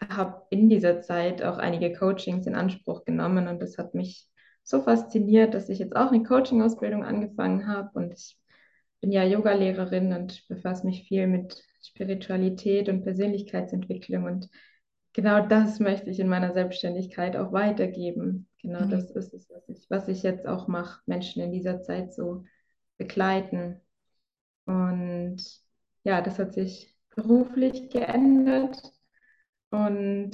[0.00, 4.26] habe in dieser Zeit auch einige Coachings in Anspruch genommen und das hat mich
[4.62, 8.36] so fasziniert, dass ich jetzt auch eine Coaching-Ausbildung angefangen habe und ich
[9.00, 14.48] bin ja Yogalehrerin und befasse mich viel mit Spiritualität und Persönlichkeitsentwicklung und
[15.12, 18.48] genau das möchte ich in meiner Selbstständigkeit auch weitergeben.
[18.66, 18.90] Genau Mhm.
[18.90, 22.44] das ist es, was ich, was ich jetzt auch mache, Menschen in dieser Zeit so
[22.98, 23.80] begleiten.
[24.66, 25.36] Und
[26.04, 28.82] ja, das hat sich beruflich geändert.
[29.70, 30.32] Und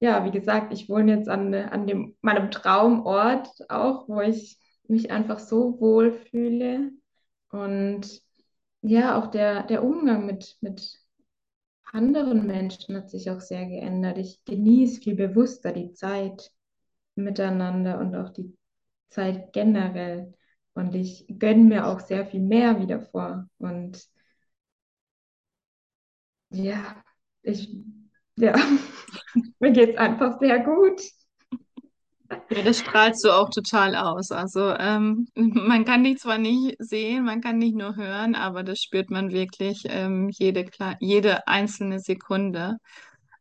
[0.00, 4.58] ja, wie gesagt, ich wohne jetzt an, an dem, meinem Traumort auch, wo ich
[4.88, 6.90] mich einfach so wohl fühle.
[7.50, 8.20] Und
[8.82, 10.98] ja, auch der, der Umgang mit, mit
[11.92, 14.18] anderen Menschen hat sich auch sehr geändert.
[14.18, 16.50] Ich genieße viel bewusster die Zeit
[17.14, 18.56] miteinander und auch die
[19.10, 20.34] Zeit generell.
[20.74, 23.48] Und ich gönne mir auch sehr viel mehr wieder vor.
[23.58, 24.02] Und
[26.50, 27.02] ja,
[27.42, 27.68] ich,
[28.36, 28.54] ja,
[29.60, 31.00] mir geht es einfach sehr gut.
[32.50, 34.30] Ja, das strahlst du auch total aus.
[34.30, 38.80] Also ähm, man kann dich zwar nicht sehen, man kann dich nur hören, aber das
[38.80, 40.66] spürt man wirklich ähm, jede,
[41.00, 42.78] jede einzelne Sekunde,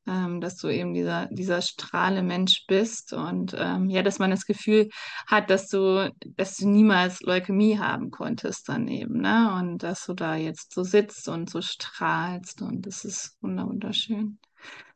[0.07, 4.45] ähm, dass du eben dieser, dieser strahle Mensch bist und ähm, ja, dass man das
[4.45, 4.89] Gefühl
[5.27, 9.53] hat, dass du, dass du niemals Leukämie haben konntest dann eben, ne?
[9.59, 14.39] Und dass du da jetzt so sitzt und so strahlst und das ist wunder- wunderschön.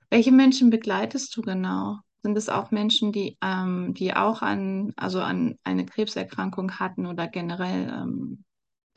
[0.10, 2.00] Welche Menschen begleitest du genau?
[2.24, 7.28] Sind es auch Menschen, die, ähm, die auch an, also an eine Krebserkrankung hatten oder
[7.28, 8.44] generell, ähm,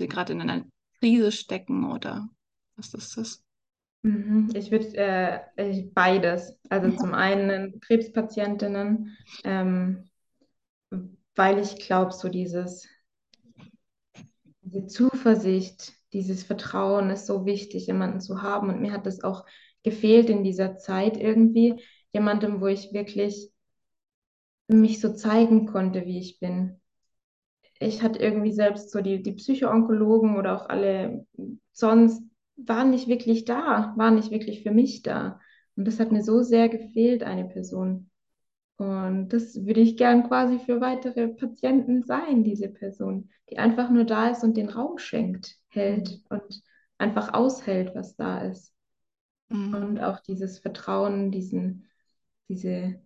[0.00, 0.64] die gerade in einer
[1.00, 2.28] Krise stecken oder
[2.76, 3.42] was ist das?
[4.02, 4.50] Mhm.
[4.54, 6.58] Ich würde äh, ich- beides.
[6.70, 10.08] Also zum einen Krebspatientinnen, ähm,
[11.36, 12.86] weil ich glaube, so dieses,
[14.62, 18.68] diese Zuversicht, dieses Vertrauen ist so wichtig, jemanden zu haben.
[18.68, 19.44] Und mir hat das auch
[19.82, 21.82] gefehlt in dieser Zeit irgendwie,
[22.12, 23.50] jemandem, wo ich wirklich
[24.68, 26.80] mich so zeigen konnte, wie ich bin.
[27.80, 31.26] Ich hatte irgendwie selbst so die, die Psychoonkologen oder auch alle
[31.72, 32.22] sonst
[32.66, 35.40] waren nicht wirklich da, waren nicht wirklich für mich da.
[35.76, 38.10] Und das hat mir so sehr gefehlt, eine Person.
[38.76, 44.04] Und das würde ich gern quasi für weitere Patienten sein, diese Person, die einfach nur
[44.04, 46.62] da ist und den Raum schenkt, hält und
[46.98, 48.72] einfach aushält, was da ist.
[49.70, 50.02] Und Mhm.
[50.02, 51.86] auch dieses Vertrauen, diesen,
[52.48, 53.00] diese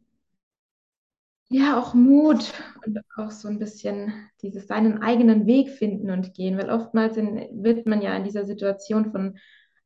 [1.54, 2.52] Ja, auch Mut
[2.86, 7.62] und auch so ein bisschen dieses seinen eigenen Weg finden und gehen, weil oftmals in,
[7.62, 9.38] wird man ja in dieser Situation von,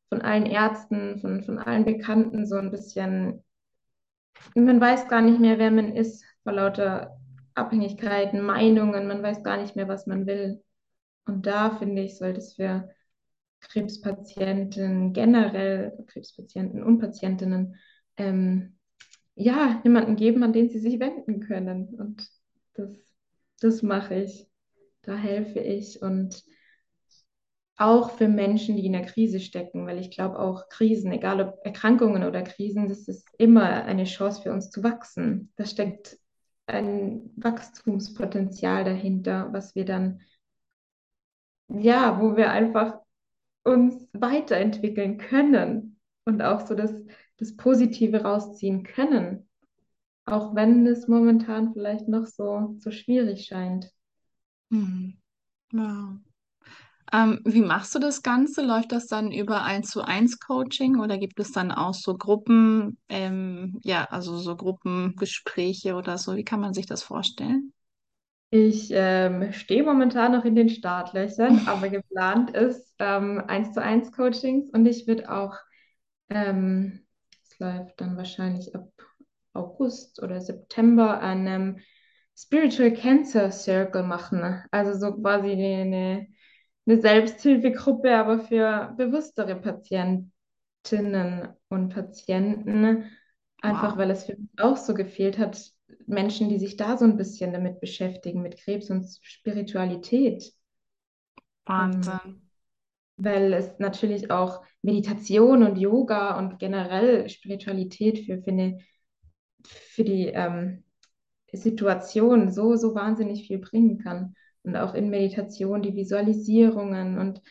[0.09, 3.43] von allen Ärzten, von, von allen Bekannten so ein bisschen,
[4.55, 7.17] man weiß gar nicht mehr, wer man ist, vor lauter
[7.55, 10.63] Abhängigkeiten, Meinungen, man weiß gar nicht mehr, was man will.
[11.25, 12.89] Und da finde ich, sollte es für
[13.61, 17.75] Krebspatienten generell, Krebspatienten und Patientinnen,
[18.17, 18.76] ähm,
[19.37, 21.93] ja, jemanden geben, an den sie sich wenden können.
[21.95, 22.27] Und
[22.73, 22.89] das,
[23.61, 24.47] das mache ich.
[25.03, 26.01] Da helfe ich.
[26.01, 26.43] Und
[27.77, 31.59] auch für Menschen, die in der Krise stecken, weil ich glaube auch Krisen, egal ob
[31.63, 35.53] Erkrankungen oder Krisen, das ist immer eine Chance für uns zu wachsen.
[35.55, 36.17] Da steckt
[36.65, 40.21] ein Wachstumspotenzial dahinter, was wir dann,
[41.67, 42.99] ja, wo wir einfach
[43.63, 46.91] uns weiterentwickeln können und auch so das,
[47.37, 49.47] das Positive rausziehen können.
[50.25, 53.91] Auch wenn es momentan vielleicht noch so, so schwierig scheint.
[54.69, 55.17] Mhm.
[55.73, 56.19] Wow.
[57.13, 58.63] Ähm, wie machst du das Ganze?
[58.65, 62.97] Läuft das dann über eins zu eins Coaching oder gibt es dann auch so Gruppen,
[63.09, 66.35] ähm, ja, also so Gruppengespräche oder so?
[66.35, 67.73] Wie kann man sich das vorstellen?
[68.49, 74.11] Ich ähm, stehe momentan noch in den Startlöchern, aber geplant ist ähm, 1 zu eins
[74.11, 75.55] Coachings und ich würde auch,
[76.29, 77.06] ähm,
[77.59, 78.89] läuft dann wahrscheinlich ab
[79.53, 81.81] August oder September, einen
[82.37, 84.63] Spiritual Cancer Circle machen.
[84.71, 86.27] Also so quasi eine,
[86.85, 90.31] eine Selbsthilfegruppe, aber für bewusstere Patientinnen
[91.69, 93.11] und Patienten.
[93.61, 95.71] Einfach Wow, weil es für mich auch so gefehlt hat,
[96.05, 100.53] Menschen, die sich da so ein bisschen damit beschäftigen, mit Krebs und Spiritualität.
[101.67, 102.46] Ähm, Wahnsinn.
[103.17, 108.79] Weil es natürlich auch Meditation und Yoga und generell Spiritualität für, für, eine,
[109.63, 110.83] für die ähm,
[111.51, 114.35] Situation so, so wahnsinnig viel bringen kann.
[114.63, 117.41] Und auch in Meditation die Visualisierungen und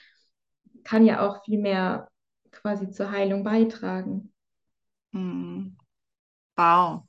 [0.85, 2.09] kann ja auch viel mehr
[2.53, 4.33] quasi zur Heilung beitragen.
[5.13, 5.77] Hm.
[6.57, 7.03] Wow.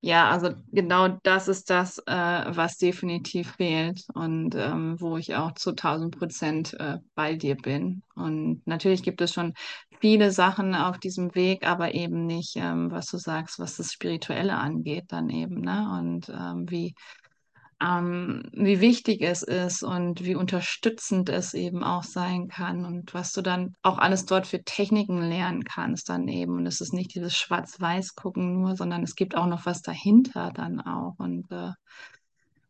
[0.00, 5.52] Ja, also genau das ist das, äh, was definitiv fehlt und ähm, wo ich auch
[5.54, 8.02] zu 1000 Prozent äh, bei dir bin.
[8.14, 9.54] Und natürlich gibt es schon
[10.00, 14.54] viele Sachen auf diesem Weg, aber eben nicht, ähm, was du sagst, was das Spirituelle
[14.56, 15.88] angeht, dann eben, ne?
[15.98, 16.94] Und ähm, wie
[17.80, 23.32] ähm, wie wichtig es ist und wie unterstützend es eben auch sein kann und was
[23.32, 26.56] du dann auch alles dort für Techniken lernen kannst dann eben.
[26.56, 30.80] Und es ist nicht dieses Schwarz-Weiß-Gucken nur, sondern es gibt auch noch was dahinter dann
[30.80, 31.14] auch.
[31.18, 31.72] Und äh,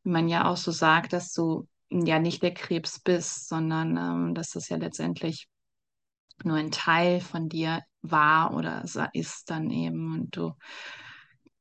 [0.04, 4.34] wie man ja auch so sagt, dass du ja nicht der Krebs bist, sondern ähm,
[4.34, 5.48] dass das ja letztendlich
[6.44, 10.52] nur ein Teil von dir war oder ist dann eben und du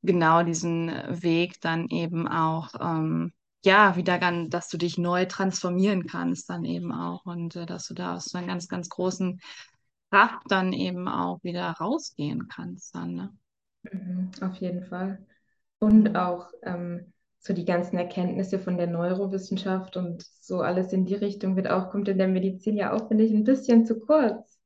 [0.07, 0.87] genau diesen
[1.21, 6.65] Weg dann eben auch, ähm, ja, wieder ganz, dass du dich neu transformieren kannst dann
[6.65, 9.39] eben auch und äh, dass du da aus so einer ganz, ganz großen
[10.09, 13.37] Kraft dann eben auch wieder rausgehen kannst dann, ne?
[13.83, 15.25] Mhm, auf jeden Fall.
[15.79, 21.15] Und auch ähm, so die ganzen Erkenntnisse von der Neurowissenschaft und so alles in die
[21.15, 24.56] Richtung wird auch, kommt in der Medizin ja auch, finde ich, ein bisschen zu kurz,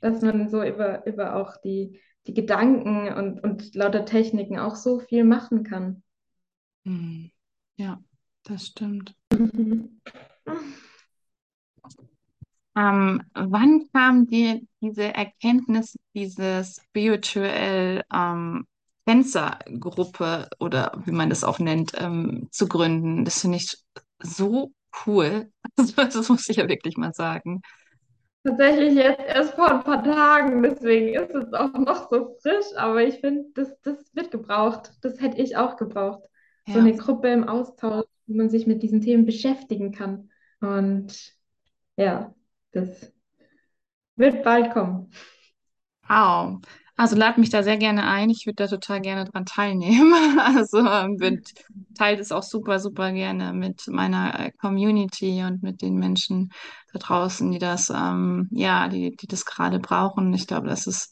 [0.00, 5.00] dass man so über, über auch die, die Gedanken und, und lauter Techniken auch so
[5.00, 6.02] viel machen kann.
[6.84, 7.30] Mhm.
[7.76, 8.02] Ja,
[8.44, 9.14] das stimmt.
[12.76, 18.66] Ähm, wann kam dir diese Erkenntnis, diese spirituell ähm,
[19.06, 23.24] Tänzergruppe oder wie man das auch nennt, ähm, zu gründen?
[23.24, 23.76] Das finde ich
[24.20, 24.72] so
[25.06, 25.52] cool.
[25.76, 27.60] Das, das muss ich ja wirklich mal sagen.
[28.44, 33.02] Tatsächlich jetzt erst vor ein paar Tagen, deswegen ist es auch noch so frisch, aber
[33.02, 34.92] ich finde, das, das wird gebraucht.
[35.02, 36.22] Das hätte ich auch gebraucht.
[36.68, 36.84] So Ja.
[36.84, 40.30] eine Gruppe im Austausch, wo man sich mit diesen Themen beschäftigen kann.
[40.60, 41.34] Und
[41.96, 42.34] ja,
[42.72, 43.12] das
[44.16, 45.10] wird bald kommen.
[46.08, 46.60] Wow.
[46.96, 48.30] Also lad mich da sehr gerne ein.
[48.30, 50.14] Ich würde da total gerne dran teilnehmen.
[50.38, 51.48] Also wird,
[51.96, 56.52] teilt es auch super, super gerne mit meiner äh, Community und mit den Menschen
[56.92, 60.32] da draußen, die das, ähm, ja, die, die das gerade brauchen.
[60.34, 61.10] Ich glaube, dass es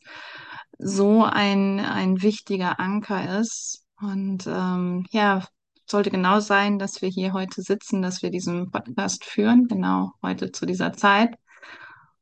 [0.79, 3.85] so ein, ein wichtiger Anker ist.
[4.01, 5.45] Und ähm, ja,
[5.87, 10.53] sollte genau sein, dass wir hier heute sitzen, dass wir diesen Podcast führen, genau heute
[10.53, 11.35] zu dieser Zeit.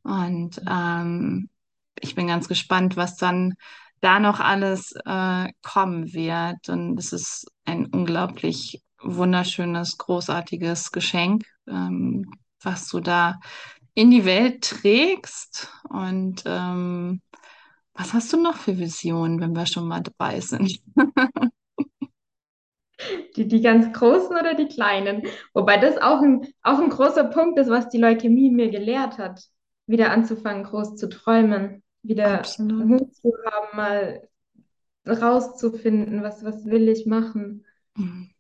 [0.02, 1.48] Und ähm,
[1.98, 3.54] ich bin ganz gespannt, was dann
[4.00, 6.68] da noch alles äh, kommen wird.
[6.68, 12.30] Und es ist ein unglaublich wunderschönes, großartiges Geschenk, ähm,
[12.62, 13.40] was du da
[13.94, 15.70] in die Welt trägst.
[15.88, 17.20] Und ähm,
[17.94, 20.80] was hast du noch für Visionen, wenn wir schon mal dabei sind?
[23.36, 25.22] Die, die ganz großen oder die kleinen?
[25.54, 29.40] Wobei das auch ein, auch ein großer Punkt ist, was die Leukämie mir gelehrt hat.
[29.90, 32.86] Wieder anzufangen, groß zu träumen, wieder Absolut.
[32.86, 34.28] Mut zu haben, mal
[35.06, 37.66] rauszufinden, was, was will ich machen.
[37.96, 38.30] Mhm.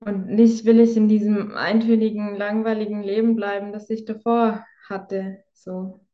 [0.00, 5.42] Und nicht will ich in diesem eintönigen, langweiligen Leben bleiben, das ich davor hatte.
[5.54, 6.06] So,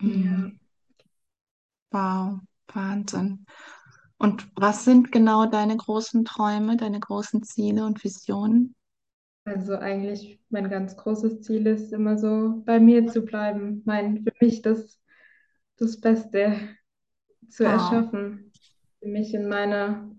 [0.00, 0.08] ja.
[0.08, 0.60] Mhm.
[1.90, 2.38] Wow,
[2.72, 3.46] Wahnsinn.
[4.16, 8.76] Und was sind genau deine großen Träume, deine großen Ziele und Visionen?
[9.50, 13.82] Also eigentlich mein ganz großes Ziel ist immer so, bei mir zu bleiben.
[13.84, 15.00] Mein, für mich das,
[15.78, 16.56] das Beste
[17.50, 18.52] zu Oh, erschaffen.
[19.00, 20.10] Für mich in meiner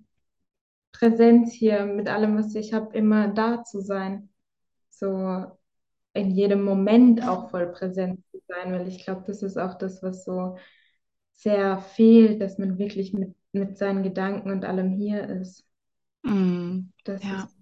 [0.94, 4.30] Präsenz hier, mit allem, was ich habe, immer da zu sein.
[4.91, 5.48] So
[6.13, 10.04] in jedem Moment auch voll präsent zu sein, weil ich glaube, das ist auch das,
[10.04, 10.58] was so
[11.34, 15.67] sehr fehlt, dass man wirklich mit, mit seinen Gedanken und allem hier ist.
[16.24, 17.56] mm, Das ja, ist.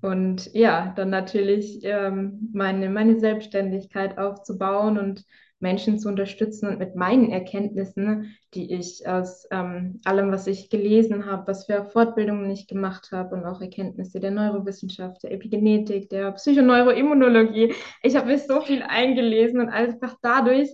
[0.00, 5.24] Und ja, dann natürlich ähm, meine, meine Selbstständigkeit aufzubauen und
[5.62, 11.24] Menschen zu unterstützen und mit meinen Erkenntnissen, die ich aus ähm, allem, was ich gelesen
[11.24, 16.32] habe, was für Fortbildungen ich gemacht habe und auch Erkenntnisse der Neurowissenschaft, der Epigenetik, der
[16.32, 17.72] Psychoneuroimmunologie.
[18.02, 20.68] Ich habe mich so viel eingelesen und einfach dadurch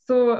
[0.00, 0.36] so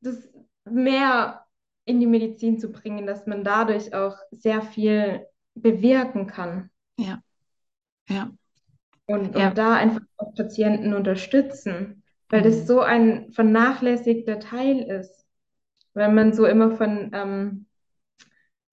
[0.00, 0.16] das
[0.64, 1.44] mehr
[1.84, 6.70] in die Medizin zu bringen, dass man dadurch auch sehr viel bewirken kann.
[6.96, 7.22] Ja,
[8.08, 8.32] ja,
[9.06, 14.80] Und, ja, und da einfach auch Patienten unterstützen, weil das mm, so ein vernachlässigter Teil
[14.80, 15.26] ist.
[15.94, 17.66] Wenn man so immer von, ähm,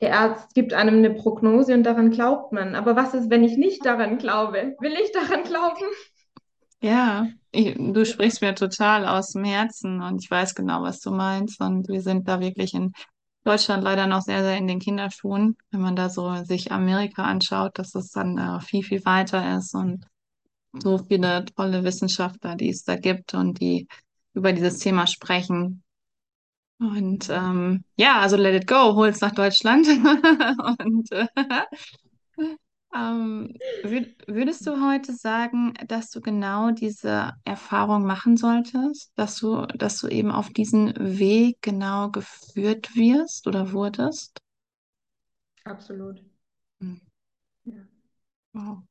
[0.01, 2.75] der Arzt gibt einem eine Prognose und daran glaubt man.
[2.75, 4.75] Aber was ist, wenn ich nicht daran glaube?
[4.79, 5.86] Will ich daran glauben?
[6.82, 7.27] ja.
[7.51, 11.60] Ich, du sprichst mir total aus dem Herzen und ich weiß genau, was du meinst.
[11.62, 12.93] Und wir sind da wirklich in
[13.43, 17.80] Deutschland leider noch sehr, sehr in den Kinderschuhen, wenn man da so sich Amerika anschaut,
[17.80, 20.06] dass es dann äh, viel, viel weiter ist und
[20.73, 23.88] so viele tolle Wissenschaftler, die es da gibt und die
[24.34, 25.84] über dieses Thema sprechen.
[26.80, 29.86] Und ähm, ja, also let it go, hol's nach Deutschland.
[30.80, 31.28] Und äh,
[32.95, 39.65] ähm, würd, würdest du heute sagen, dass du genau diese Erfahrung machen solltest, dass du,
[39.67, 44.39] dass du eben auf diesen Weg genau geführt wirst oder wurdest?
[45.65, 46.21] Absolut.
[46.82, 46.99] Hm,
[47.65, 47.88] Ja.
[48.54, 48.84] Wow.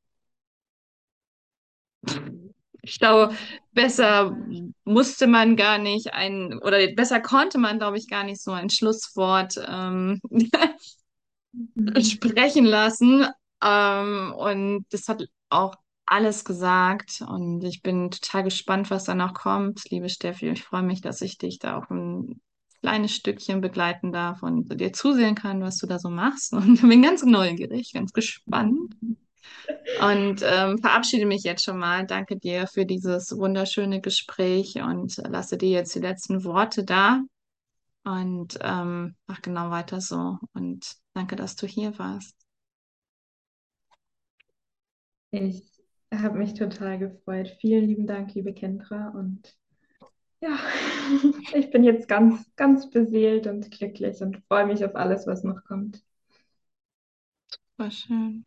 [2.83, 3.35] Ich glaube,
[3.73, 4.37] besser
[4.85, 8.71] musste man gar nicht ein, oder besser konnte man, glaube ich, gar nicht so ein
[8.71, 10.21] Schlusswort ähm,
[12.03, 13.27] sprechen lassen.
[13.63, 17.23] Ähm, und das hat auch alles gesagt.
[17.27, 19.83] Und ich bin total gespannt, was da noch kommt.
[19.91, 22.41] Liebe Steffi, ich freue mich, dass ich dich da auch ein
[22.81, 26.53] kleines Stückchen begleiten darf und dir zusehen kann, was du da so machst.
[26.55, 28.95] Und bin ganz neugierig, ganz gespannt.
[30.01, 32.07] Und ähm, verabschiede mich jetzt schon mal.
[32.07, 37.23] Danke dir für dieses wunderschöne Gespräch und lasse dir jetzt die letzten Worte da.
[38.05, 40.39] Und ähm, mach genau weiter so.
[40.53, 42.38] Und danke, dass du hier warst.
[45.47, 45.63] Ich
[46.13, 47.49] habe mich total gefreut.
[47.61, 49.09] Vielen lieben Dank, liebe Kendra.
[49.09, 49.57] Und
[50.41, 50.59] ja,
[51.55, 55.65] ich bin jetzt ganz, ganz beseelt und glücklich und freue mich auf alles, was noch
[55.65, 56.03] kommt.
[57.77, 58.45] War schön.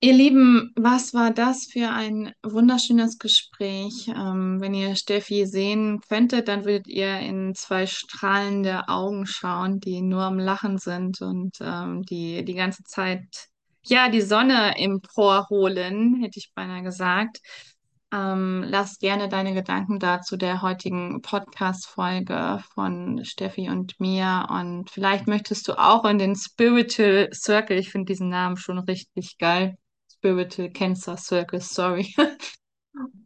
[0.00, 4.08] Ihr Lieben, was war das für ein wunderschönes Gespräch?
[4.08, 10.02] Ähm, wenn ihr Steffi sehen könntet, dann würdet ihr in zwei strahlende Augen schauen, die
[10.02, 13.48] nur am Lachen sind und ähm, die die ganze Zeit,
[13.84, 17.40] ja, die Sonne emporholen, hätte ich beinahe gesagt.
[18.12, 24.46] Ähm, lass gerne deine Gedanken da zu der heutigen Podcast-Folge von Steffi und mir.
[24.50, 29.36] Und vielleicht möchtest du auch in den Spiritual Circle, ich finde diesen Namen schon richtig
[29.38, 29.76] geil.
[30.12, 32.14] Spiritual Cancer Circle, sorry.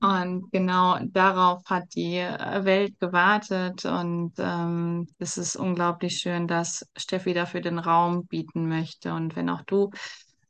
[0.00, 6.86] Und genau darauf hat die äh, Welt gewartet und ähm, es ist unglaublich schön, dass
[6.96, 9.12] Steffi dafür den Raum bieten möchte.
[9.12, 9.90] Und wenn auch du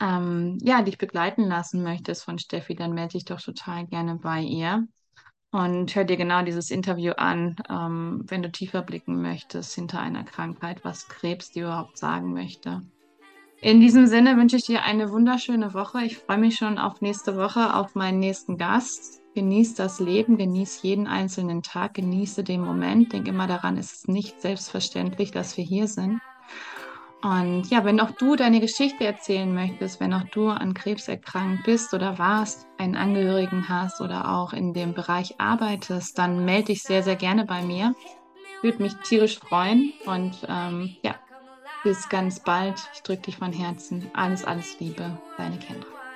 [0.01, 4.41] ähm, ja, dich begleiten lassen möchtest von Steffi, dann melde dich doch total gerne bei
[4.41, 4.87] ihr.
[5.51, 10.25] Und hör dir genau dieses Interview an, ähm, wenn du tiefer blicken möchtest hinter einer
[10.25, 12.83] Krankheit, was Krebs dir überhaupt sagen möchte.
[13.61, 16.05] In diesem Sinne wünsche ich dir eine wunderschöne Woche.
[16.05, 19.21] Ich freue mich schon auf nächste Woche, auf meinen nächsten Gast.
[19.35, 23.13] Genieß das Leben, genieß jeden einzelnen Tag, genieße den Moment.
[23.13, 26.21] Denk immer daran, es ist nicht selbstverständlich, dass wir hier sind.
[27.23, 31.65] Und ja, wenn auch du deine Geschichte erzählen möchtest, wenn auch du an Krebs erkrankt
[31.65, 36.83] bist oder warst, einen Angehörigen hast oder auch in dem Bereich arbeitest, dann melde dich
[36.83, 37.93] sehr, sehr gerne bei mir.
[38.63, 39.93] Würde mich tierisch freuen.
[40.07, 41.17] Und ähm, ja,
[41.83, 42.81] bis ganz bald.
[42.95, 44.09] Ich drücke dich von Herzen.
[44.15, 45.19] Alles, alles Liebe.
[45.37, 46.08] Deine Kendra.